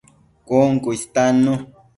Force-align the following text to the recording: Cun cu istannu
Cun 0.47 0.71
cu 0.83 0.89
istannu 0.97 1.53